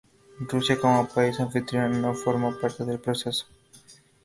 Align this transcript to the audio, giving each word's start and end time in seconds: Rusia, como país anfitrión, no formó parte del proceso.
Rusia, 0.51 0.75
como 0.81 1.07
país 1.13 1.35
anfitrión, 1.39 2.01
no 2.01 2.11
formó 2.15 2.49
parte 2.59 2.83
del 2.85 2.97
proceso. 3.05 3.45